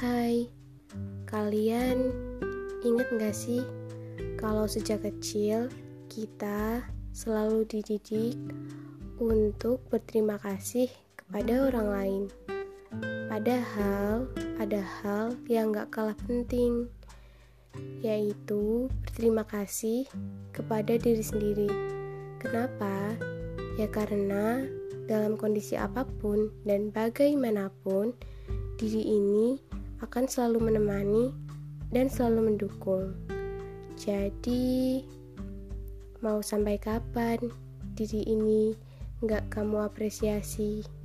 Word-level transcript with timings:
Hai, 0.00 0.48
kalian 1.28 2.08
ingat 2.80 3.20
gak 3.20 3.36
sih 3.36 3.60
kalau 4.40 4.64
sejak 4.64 5.04
kecil 5.04 5.68
kita 6.08 6.88
selalu 7.12 7.68
dididik 7.68 8.32
untuk 9.20 9.84
berterima 9.92 10.40
kasih 10.40 10.88
kepada 11.20 11.68
orang 11.68 11.88
lain. 11.92 12.22
Padahal 13.28 14.24
ada 14.56 14.80
hal 14.80 15.36
yang 15.52 15.68
gak 15.68 15.92
kalah 15.92 16.16
penting, 16.24 16.88
yaitu 18.00 18.88
berterima 19.04 19.44
kasih 19.44 20.08
kepada 20.56 20.96
diri 20.96 21.20
sendiri. 21.20 21.68
Kenapa? 22.40 23.20
Ya 23.76 23.84
karena 23.84 24.64
dalam 25.04 25.36
kondisi 25.36 25.76
apa 25.76 26.08
pun 26.08 26.48
dan 26.64 26.88
bagaimanapun, 26.88 28.16
diri 28.80 29.04
ini 29.04 29.69
akan 30.00 30.24
selalu 30.28 30.72
menemani 30.72 31.32
dan 31.92 32.08
selalu 32.08 32.52
mendukung. 32.52 33.12
Jadi, 34.00 35.04
mau 36.24 36.40
sampai 36.40 36.80
kapan 36.80 37.36
diri 37.96 38.24
ini 38.24 38.72
nggak 39.20 39.52
kamu 39.52 39.84
apresiasi? 39.84 40.99